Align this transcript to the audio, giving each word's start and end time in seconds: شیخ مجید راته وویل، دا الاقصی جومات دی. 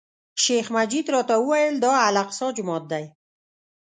شیخ 0.43 0.65
مجید 0.75 1.05
راته 1.13 1.35
وویل، 1.39 1.75
دا 1.83 1.91
الاقصی 2.07 2.47
جومات 2.57 2.83
دی. 2.91 3.03